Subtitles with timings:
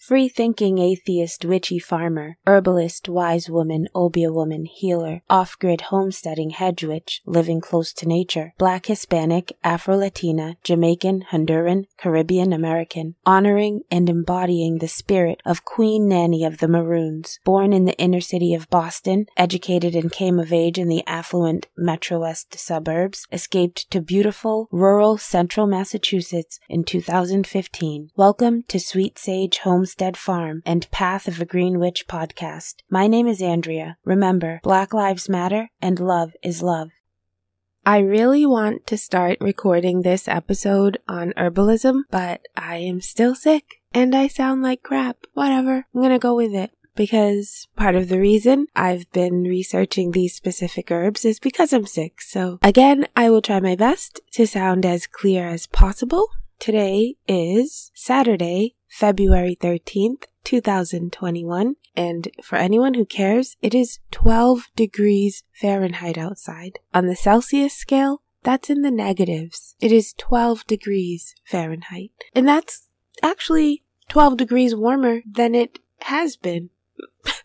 [0.00, 6.82] Free thinking atheist witchy farmer, herbalist wise woman obeah woman healer, off grid homesteading hedge
[6.82, 14.08] witch, living close to nature, black Hispanic, Afro Latina, Jamaican, Honduran, Caribbean American, honoring and
[14.08, 18.70] embodying the spirit of Queen Nanny of the Maroons, born in the inner city of
[18.70, 24.66] Boston, educated and came of age in the affluent Metro West suburbs, escaped to beautiful
[24.72, 28.08] rural central Massachusetts in 2015.
[28.16, 29.58] Welcome to Sweet Sage
[29.90, 32.76] Homestead Farm and Path of a Green Witch podcast.
[32.88, 33.96] My name is Andrea.
[34.04, 36.90] Remember, Black Lives Matter and love is love.
[37.84, 43.64] I really want to start recording this episode on herbalism, but I am still sick
[43.92, 45.16] and I sound like crap.
[45.32, 50.36] Whatever, I'm gonna go with it because part of the reason I've been researching these
[50.36, 52.22] specific herbs is because I'm sick.
[52.22, 56.28] So again, I will try my best to sound as clear as possible.
[56.60, 61.76] Today is Saturday, February 13th, 2021.
[61.96, 66.80] And for anyone who cares, it is 12 degrees Fahrenheit outside.
[66.92, 69.76] On the Celsius scale, that's in the negatives.
[69.80, 72.10] It is 12 degrees Fahrenheit.
[72.34, 72.88] And that's
[73.22, 76.70] actually 12 degrees warmer than it has been.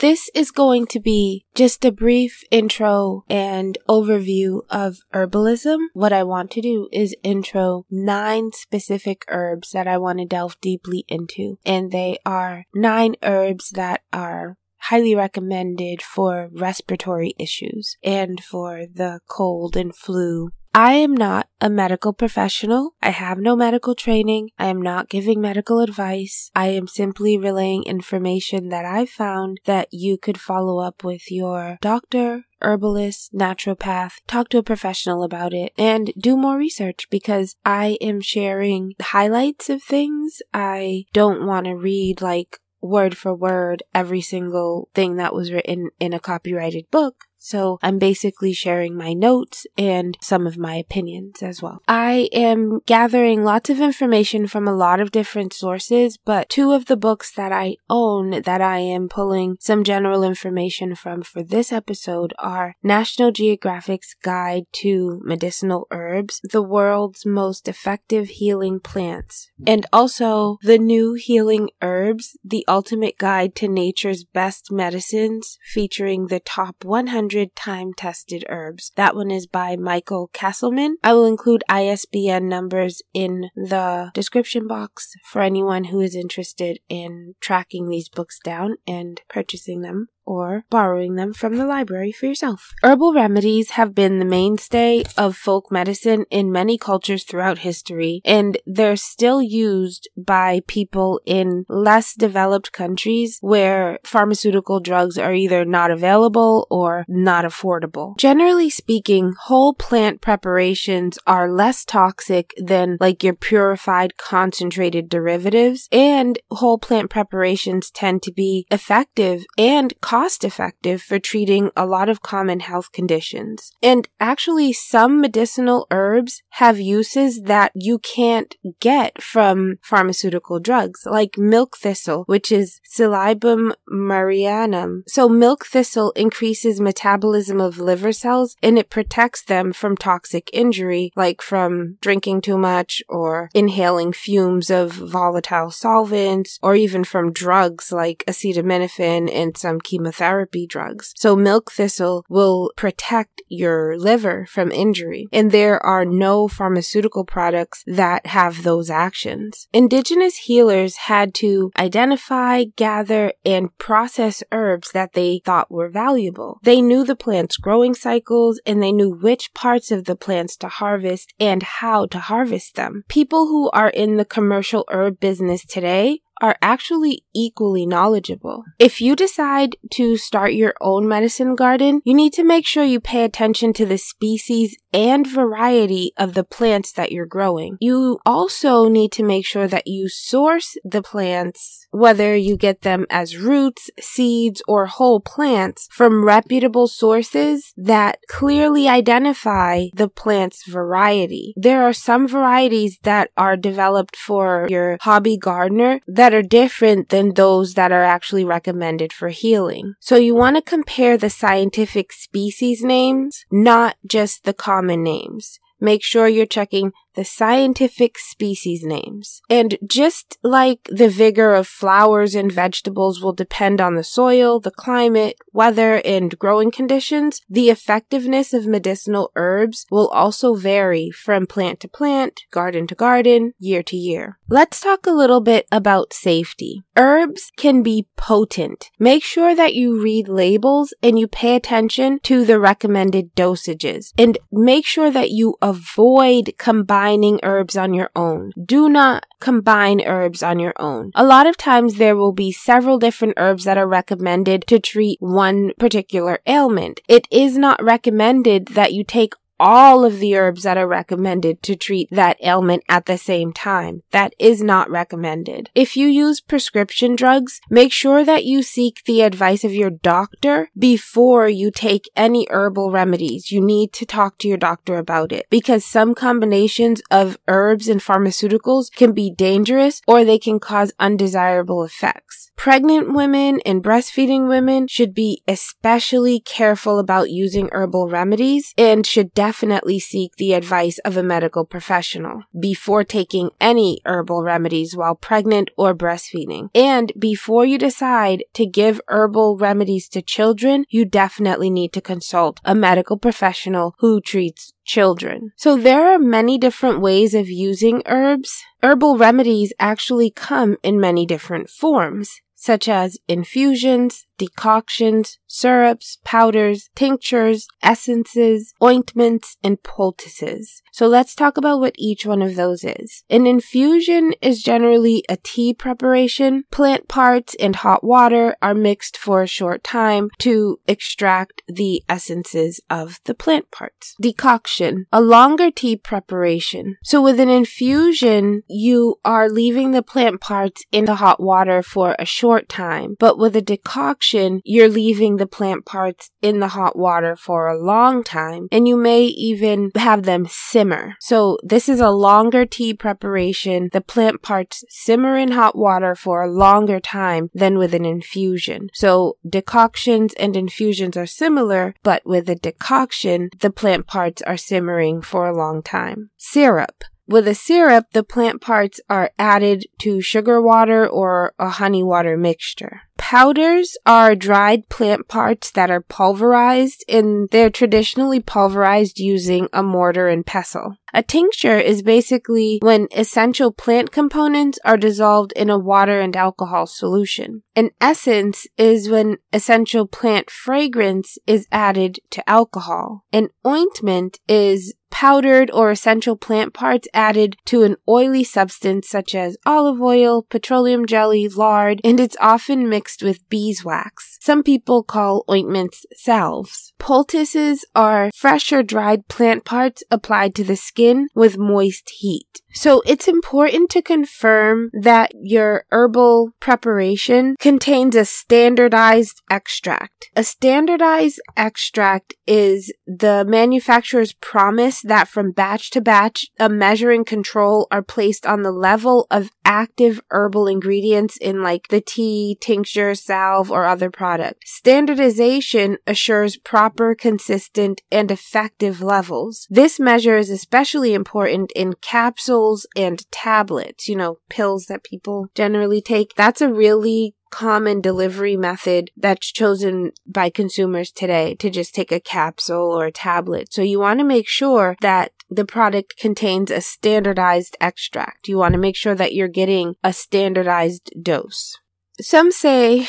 [0.00, 5.76] This is going to be just a brief intro and overview of herbalism.
[5.92, 10.58] What I want to do is intro nine specific herbs that I want to delve
[10.62, 11.58] deeply into.
[11.66, 19.20] And they are nine herbs that are highly recommended for respiratory issues and for the
[19.28, 22.94] cold and flu I am not a medical professional.
[23.02, 24.50] I have no medical training.
[24.56, 26.50] I am not giving medical advice.
[26.54, 31.78] I am simply relaying information that I found that you could follow up with your
[31.80, 37.98] doctor, herbalist, naturopath, talk to a professional about it, and do more research because I
[38.00, 40.40] am sharing highlights of things.
[40.54, 45.90] I don't want to read like word for word every single thing that was written
[45.98, 47.26] in a copyrighted book.
[47.40, 51.80] So I'm basically sharing my notes and some of my opinions as well.
[51.88, 56.84] I am gathering lots of information from a lot of different sources, but two of
[56.84, 61.72] the books that I own that I am pulling some general information from for this
[61.72, 69.86] episode are National Geographic's Guide to Medicinal Herbs, the world's most effective healing plants, and
[69.92, 76.84] also The New Healing Herbs, the ultimate guide to nature's best medicines, featuring the top
[76.84, 78.90] 100 100 time tested herbs.
[78.96, 80.96] That one is by Michael Castleman.
[81.04, 87.36] I will include ISBN numbers in the description box for anyone who is interested in
[87.40, 92.72] tracking these books down and purchasing them or borrowing them from the library for yourself.
[92.82, 98.58] Herbal remedies have been the mainstay of folk medicine in many cultures throughout history, and
[98.66, 105.90] they're still used by people in less developed countries where pharmaceutical drugs are either not
[105.90, 108.16] available or not affordable.
[108.16, 116.38] Generally speaking, whole plant preparations are less toxic than like your purified concentrated derivatives, and
[116.50, 122.10] whole plant preparations tend to be effective and cost cost effective for treating a lot
[122.10, 123.72] of common health conditions.
[123.82, 131.38] And actually, some medicinal herbs have uses that you can't get from pharmaceutical drugs, like
[131.38, 135.04] milk thistle, which is Silybum marianum.
[135.06, 141.12] So milk thistle increases metabolism of liver cells and it protects them from toxic injury,
[141.16, 147.90] like from drinking too much or inhaling fumes of volatile solvents or even from drugs
[147.90, 151.12] like acetaminophen and some chemotherapy chemotherapy drugs.
[151.16, 155.26] So milk thistle will protect your liver from injury.
[155.32, 159.68] And there are no pharmaceutical products that have those actions.
[159.72, 166.58] Indigenous healers had to identify, gather, and process herbs that they thought were valuable.
[166.62, 170.68] They knew the plant's growing cycles and they knew which parts of the plants to
[170.68, 173.04] harvest and how to harvest them.
[173.08, 178.64] People who are in the commercial herb business today are actually equally knowledgeable.
[178.78, 183.00] If you decide to start your own medicine garden, you need to make sure you
[183.00, 187.76] pay attention to the species and variety of the plants that you're growing.
[187.80, 193.06] You also need to make sure that you source the plants, whether you get them
[193.08, 201.54] as roots, seeds, or whole plants from reputable sources that clearly identify the plant's variety.
[201.56, 207.34] There are some varieties that are developed for your hobby gardener that are different than
[207.34, 209.94] those that are actually recommended for healing.
[210.00, 215.58] So you want to compare the scientific species names, not just the common names.
[215.80, 219.42] Make sure you're checking the scientific species names.
[219.50, 224.70] And just like the vigor of flowers and vegetables will depend on the soil, the
[224.70, 231.80] climate, weather, and growing conditions, the effectiveness of medicinal herbs will also vary from plant
[231.80, 234.38] to plant, garden to garden, year to year.
[234.48, 236.82] Let's talk a little bit about safety.
[236.96, 238.90] Herbs can be potent.
[238.98, 244.38] Make sure that you read labels and you pay attention to the recommended dosages and
[244.52, 246.99] make sure that you avoid combining
[247.42, 248.52] herbs on your own.
[248.62, 251.10] Do not combine herbs on your own.
[251.14, 255.18] A lot of times there will be several different herbs that are recommended to treat
[255.20, 257.00] one particular ailment.
[257.08, 261.76] It is not recommended that you take all of the herbs that are recommended to
[261.76, 264.02] treat that ailment at the same time.
[264.10, 265.68] That is not recommended.
[265.74, 270.70] If you use prescription drugs, make sure that you seek the advice of your doctor
[270.76, 273.52] before you take any herbal remedies.
[273.52, 278.00] You need to talk to your doctor about it because some combinations of herbs and
[278.00, 282.49] pharmaceuticals can be dangerous or they can cause undesirable effects.
[282.60, 289.32] Pregnant women and breastfeeding women should be especially careful about using herbal remedies and should
[289.32, 295.70] definitely seek the advice of a medical professional before taking any herbal remedies while pregnant
[295.78, 296.68] or breastfeeding.
[296.74, 302.60] And before you decide to give herbal remedies to children, you definitely need to consult
[302.62, 305.52] a medical professional who treats children.
[305.56, 308.62] So there are many different ways of using herbs.
[308.82, 317.68] Herbal remedies actually come in many different forms such as infusions, decoctions, syrups, powders, tinctures,
[317.82, 320.80] essences, ointments, and poultices.
[320.92, 323.22] So let's talk about what each one of those is.
[323.28, 326.64] An infusion is generally a tea preparation.
[326.70, 332.80] Plant parts and hot water are mixed for a short time to extract the essences
[332.88, 334.16] of the plant parts.
[334.22, 336.96] Decoction, a longer tea preparation.
[337.02, 342.16] So with an infusion, you are leaving the plant parts in the hot water for
[342.18, 346.96] a short time, but with a decoction, you're leaving the plant parts in the hot
[346.96, 351.14] water for a long time, and you may even have them simmer.
[351.20, 353.90] So this is a longer tea preparation.
[353.92, 358.88] The plant parts simmer in hot water for a longer time than with an infusion.
[358.92, 365.22] So decoctions and infusions are similar, but with a decoction, the plant parts are simmering
[365.22, 366.30] for a long time.
[366.36, 367.04] Syrup.
[367.30, 372.36] With a syrup, the plant parts are added to sugar water or a honey water
[372.36, 373.02] mixture.
[373.30, 380.26] Powders are dried plant parts that are pulverized and they're traditionally pulverized using a mortar
[380.26, 380.96] and pestle.
[381.14, 386.88] A tincture is basically when essential plant components are dissolved in a water and alcohol
[386.88, 387.62] solution.
[387.76, 393.24] An essence is when essential plant fragrance is added to alcohol.
[393.32, 399.56] An ointment is powdered or essential plant parts added to an oily substance such as
[399.66, 404.38] olive oil, petroleum jelly, lard, and it's often mixed with beeswax.
[404.40, 406.92] Some people call ointments salves.
[406.98, 412.60] Poultices are fresh or dried plant parts applied to the skin with moist heat.
[412.72, 420.30] So it's important to confirm that your herbal preparation contains a standardized extract.
[420.36, 427.86] A standardized extract is the manufacturer's promise that from batch to batch, a measuring control
[427.90, 433.70] are placed on the level of active herbal ingredients in like the tea, tincture, salve,
[433.70, 434.66] or other product.
[434.66, 439.66] Standardization assures proper, consistent, and effective levels.
[439.70, 445.48] This measure is especially important in capsules capsules and tablets, you know, pills that people
[445.54, 446.34] generally take.
[446.36, 452.20] That's a really common delivery method that's chosen by consumers today to just take a
[452.20, 453.72] capsule or a tablet.
[453.72, 458.48] So you want to make sure that the product contains a standardized extract.
[458.48, 461.76] You want to make sure that you're getting a standardized dose.
[462.20, 463.08] Some say,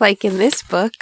[0.00, 0.94] like in this book,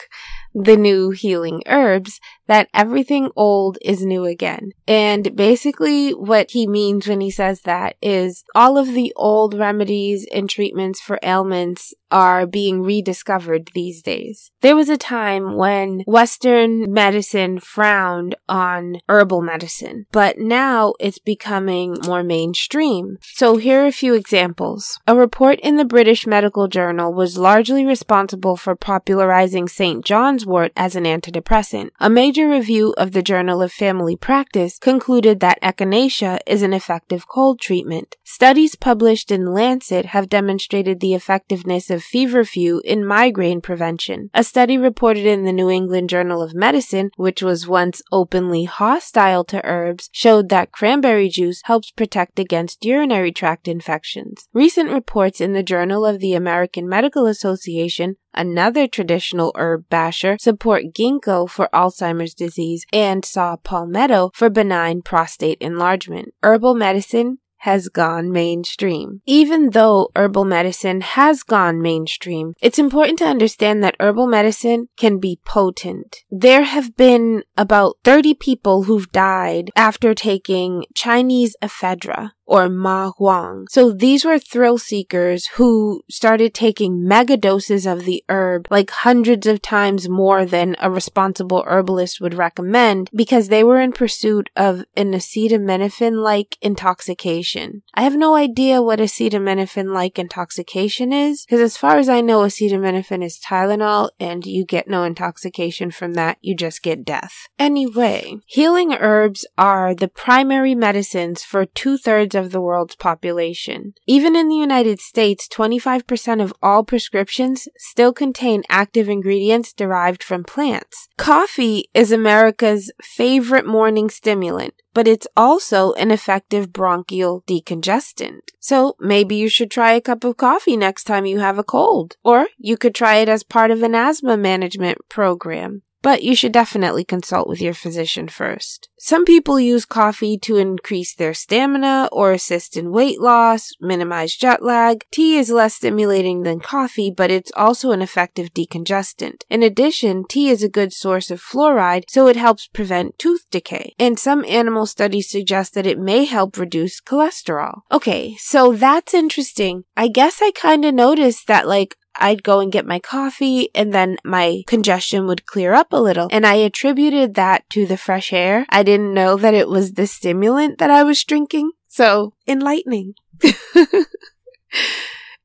[0.54, 4.72] the new healing herbs, that everything old is new again.
[4.86, 10.26] And basically what he means when he says that is all of the old remedies
[10.32, 14.50] and treatments for ailments are being rediscovered these days.
[14.60, 21.96] There was a time when Western medicine frowned on herbal medicine, but now it's becoming
[22.04, 23.16] more mainstream.
[23.22, 25.00] So here are a few examples.
[25.06, 30.04] A report in the British Medical Journal was largely responsible for popularizing St.
[30.04, 30.41] John's
[30.76, 31.90] as an antidepressant.
[32.00, 37.28] A major review of the Journal of Family Practice concluded that echinacea is an effective
[37.28, 38.16] cold treatment.
[38.24, 44.30] Studies published in Lancet have demonstrated the effectiveness of feverfew in migraine prevention.
[44.34, 49.44] A study reported in the New England Journal of Medicine, which was once openly hostile
[49.44, 54.48] to herbs, showed that cranberry juice helps protect against urinary tract infections.
[54.52, 60.94] Recent reports in the Journal of the American Medical Association another traditional herb basher, support
[60.94, 66.34] ginkgo for Alzheimer's disease and saw palmetto for benign prostate enlargement.
[66.42, 69.22] Herbal medicine has gone mainstream.
[69.24, 75.20] Even though herbal medicine has gone mainstream, it's important to understand that herbal medicine can
[75.20, 76.24] be potent.
[76.28, 83.66] There have been about 30 people who've died after taking Chinese ephedra or ma huang.
[83.70, 89.46] So these were thrill seekers who started taking mega doses of the herb, like hundreds
[89.46, 94.84] of times more than a responsible herbalist would recommend, because they were in pursuit of
[94.94, 97.82] an acetaminophen-like intoxication.
[97.94, 103.24] I have no idea what acetaminophen-like intoxication is, because as far as I know, acetaminophen
[103.24, 107.48] is Tylenol, and you get no intoxication from that, you just get death.
[107.58, 113.94] Anyway, healing herbs are the primary medicines for two-thirds of of the world's population.
[114.06, 120.44] Even in the United States, 25% of all prescriptions still contain active ingredients derived from
[120.44, 121.08] plants.
[121.16, 128.40] Coffee is America's favorite morning stimulant but it's also an effective bronchial decongestant.
[128.60, 132.16] So maybe you should try a cup of coffee next time you have a cold.
[132.24, 136.52] Or you could try it as part of an asthma management program but you should
[136.52, 138.88] definitely consult with your physician first.
[138.98, 144.62] Some people use coffee to increase their stamina or assist in weight loss, minimize jet
[144.62, 145.04] lag.
[145.10, 149.42] Tea is less stimulating than coffee, but it's also an effective decongestant.
[149.50, 153.94] In addition, tea is a good source of fluoride, so it helps prevent tooth decay.
[153.98, 157.80] And some animal studies suggest that it may help reduce cholesterol.
[157.90, 159.84] Okay, so that's interesting.
[159.96, 163.92] I guess I kind of noticed that like I'd go and get my coffee and
[163.92, 166.28] then my congestion would clear up a little.
[166.30, 168.66] And I attributed that to the fresh air.
[168.68, 171.72] I didn't know that it was the stimulant that I was drinking.
[171.88, 173.14] So enlightening.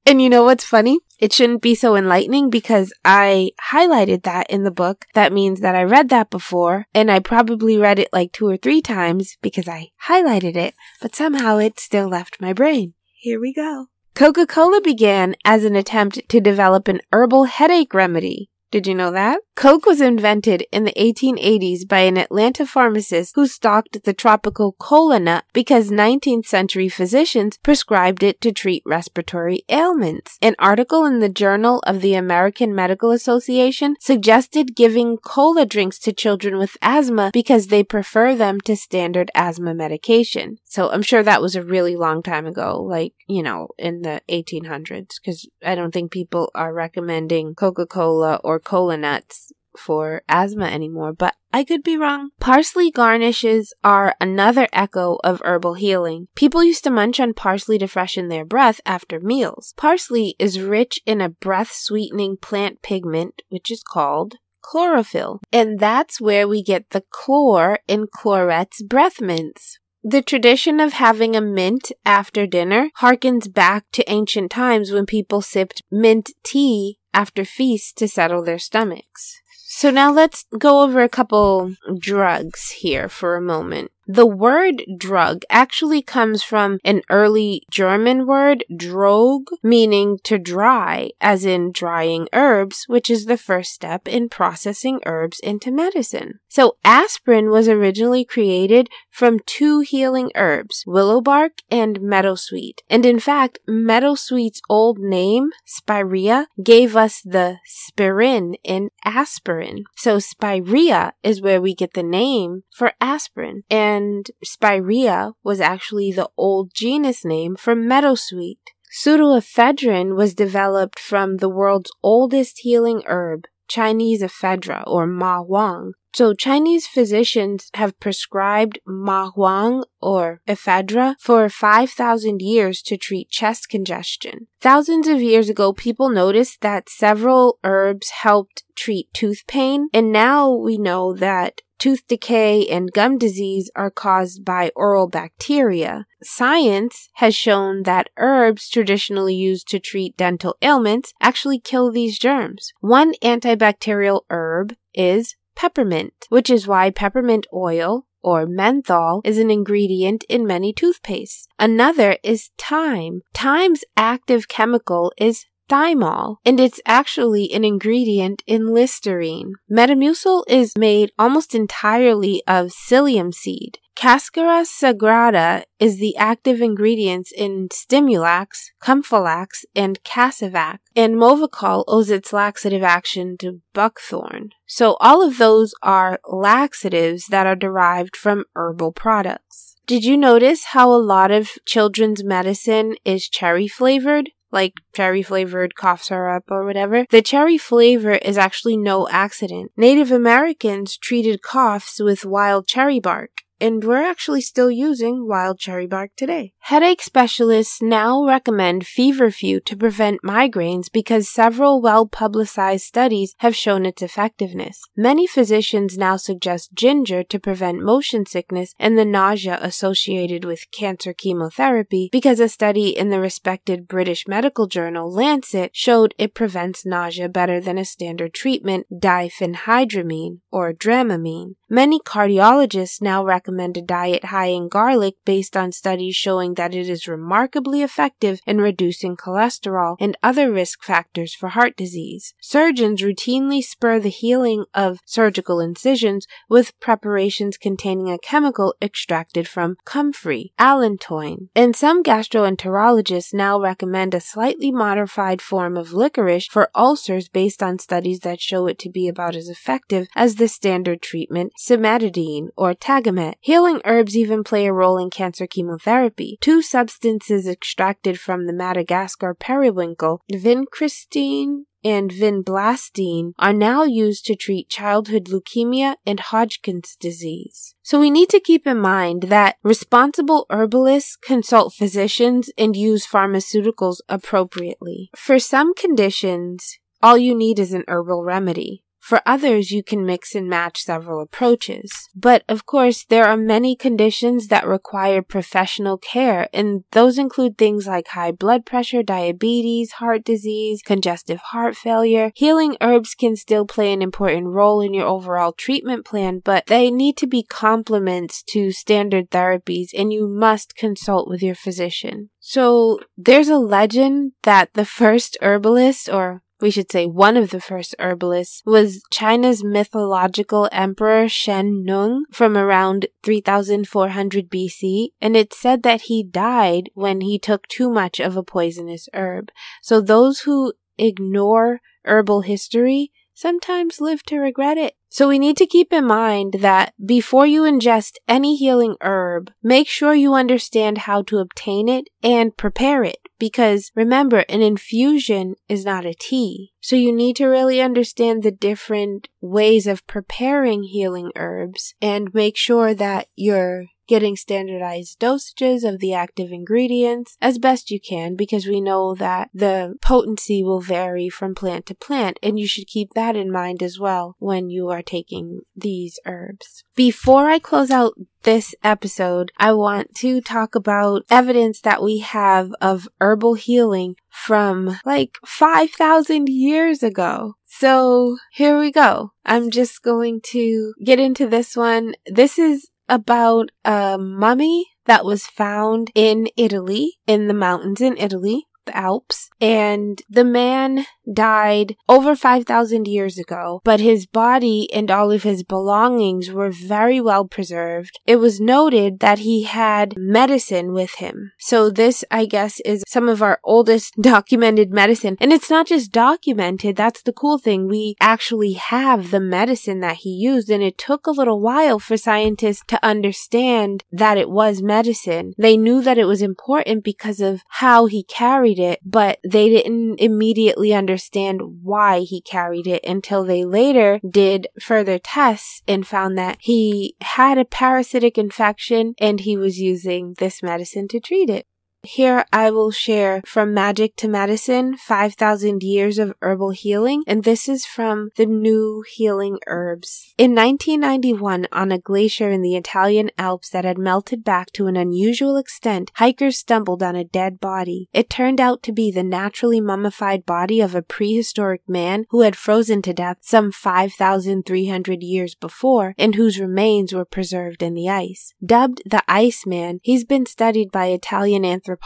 [0.06, 1.00] and you know what's funny?
[1.20, 5.06] It shouldn't be so enlightening because I highlighted that in the book.
[5.14, 8.58] That means that I read that before and I probably read it like two or
[8.58, 12.94] three times because I highlighted it, but somehow it still left my brain.
[13.16, 13.88] Here we go.
[14.18, 18.50] Coca Cola began as an attempt to develop an herbal headache remedy.
[18.70, 19.40] Did you know that?
[19.56, 25.20] Coke was invented in the 1880s by an Atlanta pharmacist who stocked the tropical cola
[25.20, 30.38] nut because 19th century physicians prescribed it to treat respiratory ailments.
[30.42, 36.14] An article in the Journal of the American Medical Association suggested giving cola drinks to
[36.14, 40.58] children with asthma because they prefer them to standard asthma medication.
[40.66, 44.22] So I'm sure that was a really long time ago, like, you know, in the
[44.30, 51.14] 1800s, because I don't think people are recommending Coca-Cola or cola nuts for asthma anymore,
[51.14, 52.32] but I could be wrong.
[52.40, 56.28] Parsley garnishes are another echo of herbal healing.
[56.36, 59.74] People used to munch on parsley to freshen their breath after meals.
[59.78, 65.40] Parsley is rich in a breath sweetening plant pigment, which is called chlorophyll.
[65.54, 69.80] And that's where we get the chlor in Clorets breath mints.
[70.10, 75.42] The tradition of having a mint after dinner harkens back to ancient times when people
[75.42, 79.42] sipped mint tea after feasts to settle their stomachs.
[79.66, 83.92] So now let's go over a couple drugs here for a moment.
[84.08, 91.44] The word drug actually comes from an early German word, drog, meaning to dry, as
[91.44, 96.40] in drying herbs, which is the first step in processing herbs into medicine.
[96.48, 102.80] So aspirin was originally created from two healing herbs, willow bark and meadowsweet.
[102.90, 109.84] And in fact, meadowsweet's old name, spirea, gave us the spirin in aspirin.
[109.96, 113.64] So spirea is where we get the name for aspirin.
[113.70, 118.64] And and Spirea was actually the old genus name for meadowsweet.
[119.00, 125.94] Pseudoephedrine was developed from the world's oldest healing herb, Chinese ephedra or ma huang.
[126.14, 133.70] So Chinese physicians have prescribed ma huang or ephedra for 5,000 years to treat chest
[133.70, 134.48] congestion.
[134.60, 140.50] Thousands of years ago, people noticed that several herbs helped treat tooth pain, and now
[140.50, 146.06] we know that tooth decay and gum disease are caused by oral bacteria.
[146.22, 152.72] Science has shown that herbs traditionally used to treat dental ailments actually kill these germs.
[152.80, 160.24] One antibacterial herb is peppermint, which is why peppermint oil or menthol is an ingredient
[160.28, 161.48] in many toothpastes.
[161.60, 163.22] Another is thyme.
[163.34, 169.54] Thyme's active chemical is thymol, and it's actually an ingredient in Listerine.
[169.72, 173.80] Metamucil is made almost entirely of psyllium seed.
[173.98, 182.32] Cascara sagrada is the active ingredients in Stimulax, Comfolax, and Casevac, and Movicol owes its
[182.32, 184.52] laxative action to buckthorn.
[184.68, 189.78] So all of those are laxatives that are derived from herbal products.
[189.88, 194.30] Did you notice how a lot of children's medicine is cherry flavored?
[194.52, 197.06] like cherry flavored cough syrup or whatever.
[197.12, 199.72] The cherry flavor is actually no accident.
[199.78, 205.88] Native Americans treated coughs with wild cherry bark and we're actually still using wild cherry
[205.88, 206.54] bark today.
[206.60, 213.86] Headache specialists now recommend feverfew to prevent migraines because several well publicized studies have shown
[213.86, 214.82] its effectiveness.
[214.96, 221.14] Many physicians now suggest ginger to prevent motion sickness and the nausea associated with cancer
[221.14, 227.30] chemotherapy because a study in the respected British medical journal Lancet showed it prevents nausea
[227.30, 231.56] better than a standard treatment, diphenhydramine or dramamine.
[231.70, 236.88] Many cardiologists now recommend a diet high in garlic based on studies showing that it
[236.88, 242.34] is remarkably effective in reducing cholesterol and other risk factors for heart disease.
[242.40, 249.76] Surgeons routinely spur the healing of surgical incisions with preparations containing a chemical extracted from
[249.84, 251.50] comfrey, allantoin.
[251.54, 257.80] And some gastroenterologists now recommend a slightly modified form of licorice for ulcers based on
[257.80, 262.74] studies that show it to be about as effective as the standard treatment cimetidine, or
[262.74, 263.34] Tagamet.
[263.42, 266.38] Healing herbs even play a role in cancer chemotherapy.
[266.40, 274.68] Two substances extracted from the Madagascar periwinkle, vincristine and vinblastine are now used to treat
[274.68, 277.76] childhood leukemia and Hodgkin's disease.
[277.82, 284.00] So we need to keep in mind that responsible herbalists consult physicians and use pharmaceuticals
[284.10, 285.10] appropriately.
[285.16, 288.84] For some conditions, all you need is an herbal remedy.
[289.08, 292.10] For others, you can mix and match several approaches.
[292.14, 297.88] But of course, there are many conditions that require professional care, and those include things
[297.88, 302.34] like high blood pressure, diabetes, heart disease, congestive heart failure.
[302.36, 306.92] Healing herbs can still play an important role in your overall treatment plan, but they
[306.92, 312.30] need to be complements to standard therapies, and you must consult with your physician.
[312.42, 317.62] So there's a legend that the first herbalist or we should say one of the
[317.62, 325.84] first herbalists, was China's mythological emperor Shen Nung from around 3400 BC, and it's said
[325.84, 329.52] that he died when he took too much of a poisonous herb.
[329.82, 334.96] So those who ignore herbal history sometimes live to regret it.
[335.10, 339.88] So we need to keep in mind that before you ingest any healing herb, make
[339.88, 343.20] sure you understand how to obtain it and prepare it.
[343.40, 346.74] Because remember, an infusion is not a tea.
[346.82, 352.58] So you need to really understand the different ways of preparing healing herbs and make
[352.58, 358.66] sure that you're getting standardized dosages of the active ingredients as best you can because
[358.66, 363.14] we know that the potency will vary from plant to plant and you should keep
[363.14, 366.84] that in mind as well when you are taking these herbs.
[366.96, 372.72] Before I close out this episode, I want to talk about evidence that we have
[372.80, 377.56] of herbal healing from like 5,000 years ago.
[377.66, 379.34] So here we go.
[379.46, 382.16] I'm just going to get into this one.
[382.26, 388.66] This is about a mummy that was found in Italy, in the mountains in Italy,
[388.86, 395.32] the Alps, and the man died over 5,000 years ago, but his body and all
[395.32, 398.20] of his belongings were very well preserved.
[398.26, 401.52] It was noted that he had medicine with him.
[401.60, 405.38] So this, I guess, is some of our oldest documented medicine.
[405.40, 406.96] And it's not just documented.
[406.96, 407.88] That's the cool thing.
[407.88, 410.70] We actually have the medicine that he used.
[410.70, 415.54] And it took a little while for scientists to understand that it was medicine.
[415.58, 420.20] They knew that it was important because of how he carried it, but they didn't
[420.20, 426.38] immediately understand understand why he carried it until they later did further tests and found
[426.38, 431.66] that he had a parasitic infection and he was using this medicine to treat it.
[432.08, 437.68] Here I will share From Magic to Medicine 5,000 Years of Herbal Healing, and this
[437.68, 440.34] is from the New Healing Herbs.
[440.38, 444.96] In 1991, on a glacier in the Italian Alps that had melted back to an
[444.96, 448.08] unusual extent, hikers stumbled on a dead body.
[448.14, 452.56] It turned out to be the naturally mummified body of a prehistoric man who had
[452.56, 458.54] frozen to death some 5,300 years before and whose remains were preserved in the ice.
[458.66, 461.97] Dubbed the Iceman, he's been studied by Italian anthropologists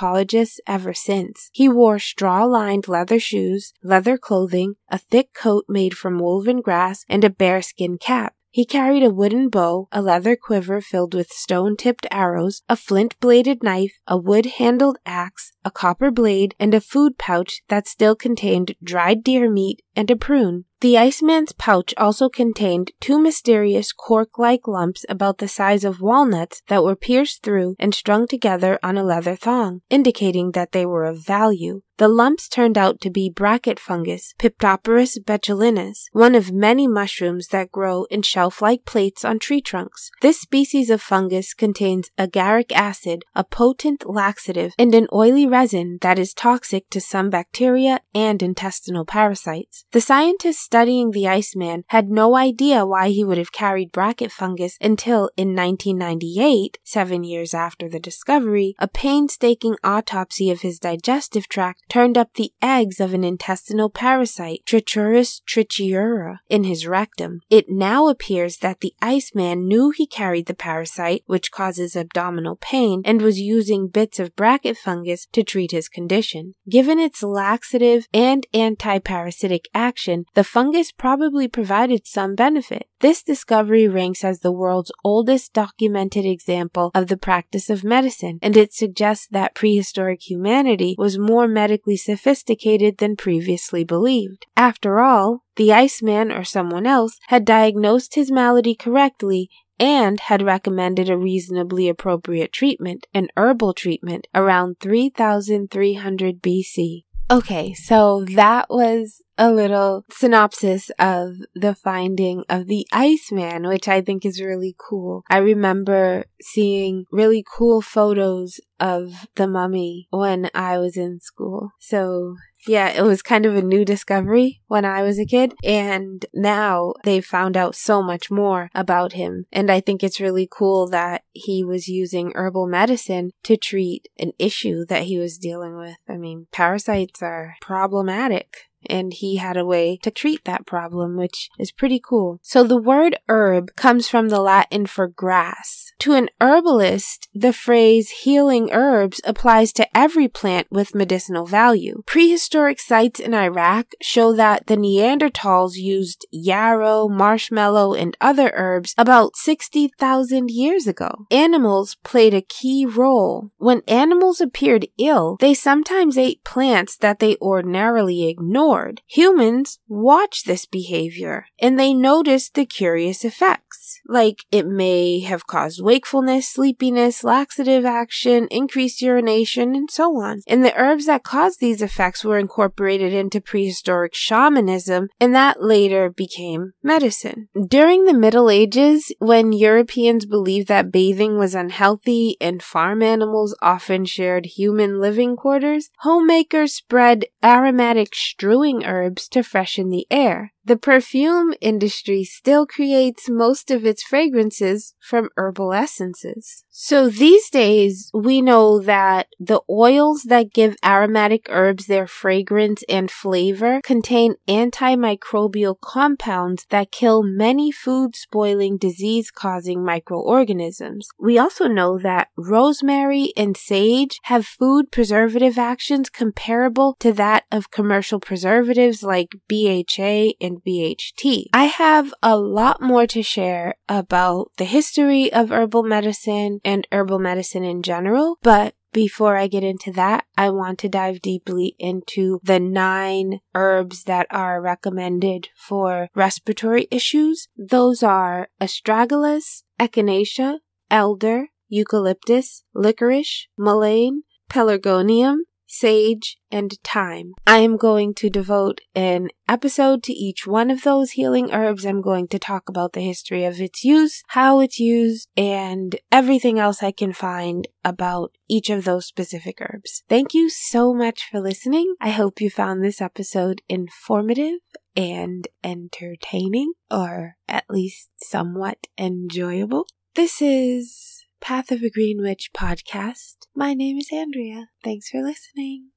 [0.67, 1.49] ever since.
[1.51, 7.05] He wore straw lined leather shoes, leather clothing, a thick coat made from woven grass,
[7.07, 8.33] and a bearskin cap.
[8.53, 13.17] He carried a wooden bow, a leather quiver filled with stone tipped arrows, a flint
[13.21, 18.13] bladed knife, a wood handled axe, a copper blade, and a food pouch that still
[18.13, 20.65] contained dried deer meat and a prune.
[20.81, 26.63] The Iceman's pouch also contained two mysterious cork like lumps about the size of walnuts
[26.69, 31.05] that were pierced through and strung together on a leather thong, indicating that they were
[31.05, 31.83] of value.
[32.01, 37.71] The lumps turned out to be bracket fungus, Piptoporus betulinus, one of many mushrooms that
[37.71, 40.09] grow in shelf like plates on tree trunks.
[40.19, 46.17] This species of fungus contains agaric acid, a potent laxative, and an oily resin that
[46.17, 49.85] is toxic to some bacteria and intestinal parasites.
[49.91, 54.77] The scientists studying the Iceman had no idea why he would have carried bracket fungus
[54.79, 61.81] until in 1998, seven years after the discovery, a painstaking autopsy of his digestive tract
[61.89, 67.41] turned up the eggs of an intestinal parasite, Trichuris trichiura, in his rectum.
[67.49, 73.01] It now appears that the Iceman knew he carried the parasite, which causes abdominal pain,
[73.03, 76.53] and was using bits of bracket fungus to treat his condition.
[76.69, 80.60] Given its laxative and anti-parasitic action, the fungus
[80.97, 82.87] probably provided some benefit.
[82.99, 88.55] This discovery ranks as the world's oldest documented example of the practice of medicine, and
[88.55, 94.45] it suggests that prehistoric humanity was more medically sophisticated than previously believed.
[94.55, 101.09] After all, the Iceman or someone else had diagnosed his malady correctly and had recommended
[101.09, 107.03] a reasonably appropriate treatment, an herbal treatment, around 3300 BC.
[107.31, 114.01] Okay, so that was a little synopsis of the finding of the Iceman, which I
[114.01, 115.23] think is really cool.
[115.29, 121.71] I remember seeing really cool photos of the mummy when I was in school.
[121.79, 122.35] So
[122.67, 125.53] yeah, it was kind of a new discovery when I was a kid.
[125.63, 129.45] And now they've found out so much more about him.
[129.51, 134.33] And I think it's really cool that he was using herbal medicine to treat an
[134.37, 135.97] issue that he was dealing with.
[136.09, 141.49] I mean, parasites are problematic and he had a way to treat that problem, which
[141.59, 142.39] is pretty cool.
[142.41, 145.93] So the word herb comes from the Latin for grass.
[145.99, 152.03] To an herbalist, the phrase healing herbs applies to every plant with medicinal value.
[152.05, 159.35] Prehistoric sites in Iraq show that the Neanderthals used yarrow, marshmallow, and other herbs about
[159.35, 161.27] 60,000 years ago.
[161.29, 163.51] Animals played a key role.
[163.57, 168.70] When animals appeared ill, they sometimes ate plants that they ordinarily ignored
[169.07, 173.80] Humans watch this behavior and they notice the curious effects.
[174.07, 180.41] Like it may have caused wakefulness, sleepiness, laxative action, increased urination, and so on.
[180.47, 186.09] And the herbs that caused these effects were incorporated into prehistoric shamanism and that later
[186.09, 187.49] became medicine.
[187.67, 194.05] During the Middle Ages, when Europeans believed that bathing was unhealthy and farm animals often
[194.05, 200.53] shared human living quarters, homemakers spread aromatic strewing herbs to freshen the air.
[200.63, 206.63] The perfume industry still creates most of its fragrances from herbal essences.
[206.69, 213.09] So these days, we know that the oils that give aromatic herbs their fragrance and
[213.09, 221.09] flavor contain antimicrobial compounds that kill many food spoiling disease causing microorganisms.
[221.19, 227.71] We also know that rosemary and sage have food preservative actions comparable to that of
[227.71, 231.45] commercial preservatives like BHA and and BHT.
[231.53, 237.19] I have a lot more to share about the history of herbal medicine and herbal
[237.19, 242.41] medicine in general, but before I get into that, I want to dive deeply into
[242.43, 247.47] the nine herbs that are recommended for respiratory issues.
[247.55, 250.57] Those are astragalus, echinacea,
[250.89, 255.37] elder, eucalyptus, licorice, mullein, pelargonium,
[255.71, 257.33] sage, and thyme.
[257.47, 261.85] I am going to devote an episode to each one of those healing herbs.
[261.85, 266.59] I'm going to talk about the history of its use, how it's used, and everything
[266.59, 270.03] else I can find about each of those specific herbs.
[270.09, 271.95] Thank you so much for listening.
[272.01, 274.59] I hope you found this episode informative
[274.95, 279.87] and entertaining, or at least somewhat enjoyable.
[280.15, 283.47] This is Path of a Green Witch podcast.
[283.55, 284.69] My name is Andrea.
[284.83, 285.90] Thanks for listening.